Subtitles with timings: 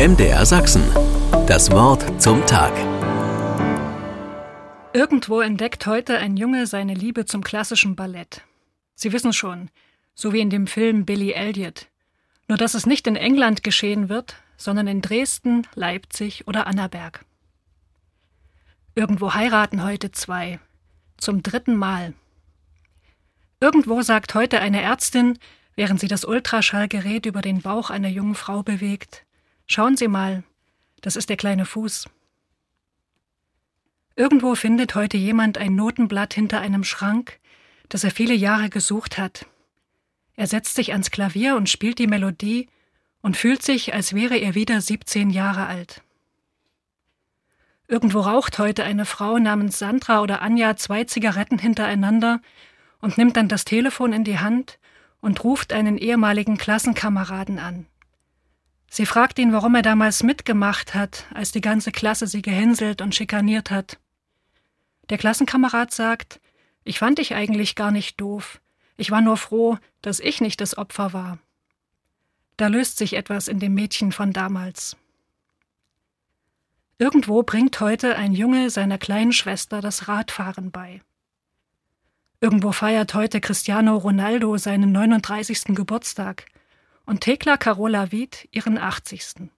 [0.00, 0.82] MDR Sachsen.
[1.46, 2.72] Das Wort zum Tag.
[4.94, 8.40] Irgendwo entdeckt heute ein Junge seine Liebe zum klassischen Ballett.
[8.94, 9.68] Sie wissen schon,
[10.14, 11.88] so wie in dem Film Billy Elliot.
[12.48, 17.26] Nur dass es nicht in England geschehen wird, sondern in Dresden, Leipzig oder Annaberg.
[18.94, 20.60] Irgendwo heiraten heute zwei.
[21.18, 22.14] Zum dritten Mal.
[23.60, 25.38] Irgendwo sagt heute eine Ärztin,
[25.76, 29.26] während sie das Ultraschallgerät über den Bauch einer jungen Frau bewegt,
[29.72, 30.42] Schauen Sie mal,
[31.00, 32.08] das ist der kleine Fuß.
[34.16, 37.38] Irgendwo findet heute jemand ein Notenblatt hinter einem Schrank,
[37.88, 39.46] das er viele Jahre gesucht hat.
[40.34, 42.68] Er setzt sich ans Klavier und spielt die Melodie
[43.22, 46.02] und fühlt sich, als wäre er wieder 17 Jahre alt.
[47.86, 52.42] Irgendwo raucht heute eine Frau namens Sandra oder Anja zwei Zigaretten hintereinander
[53.00, 54.80] und nimmt dann das Telefon in die Hand
[55.20, 57.86] und ruft einen ehemaligen Klassenkameraden an.
[58.92, 63.14] Sie fragt ihn, warum er damals mitgemacht hat, als die ganze Klasse sie gehänselt und
[63.14, 64.00] schikaniert hat.
[65.10, 66.40] Der Klassenkamerad sagt,
[66.82, 68.60] ich fand dich eigentlich gar nicht doof.
[68.96, 71.38] Ich war nur froh, dass ich nicht das Opfer war.
[72.56, 74.96] Da löst sich etwas in dem Mädchen von damals.
[76.98, 81.00] Irgendwo bringt heute ein Junge seiner kleinen Schwester das Radfahren bei.
[82.40, 85.76] Irgendwo feiert heute Cristiano Ronaldo seinen 39.
[85.76, 86.46] Geburtstag
[87.10, 89.50] und Thekla Carola Wied ihren 80.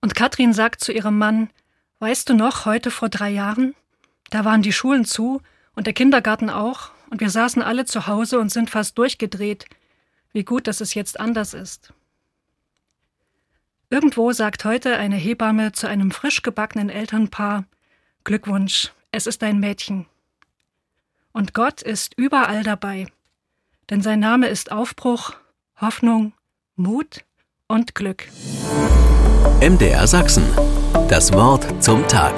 [0.00, 1.50] Und Katrin sagt zu ihrem Mann,
[2.00, 3.76] Weißt du noch, heute vor drei Jahren?
[4.30, 5.40] Da waren die Schulen zu
[5.76, 9.66] und der Kindergarten auch, und wir saßen alle zu Hause und sind fast durchgedreht.
[10.32, 11.92] Wie gut, dass es jetzt anders ist.
[13.88, 17.66] Irgendwo sagt heute eine Hebamme zu einem frisch gebackenen Elternpaar
[18.24, 20.06] Glückwunsch, es ist ein Mädchen.
[21.30, 23.06] Und Gott ist überall dabei,
[23.90, 25.36] denn sein Name ist Aufbruch
[25.78, 26.32] Hoffnung,
[26.76, 27.24] Mut
[27.68, 28.28] und Glück.
[29.60, 30.44] MDR Sachsen.
[31.08, 32.34] Das Wort zum Tag.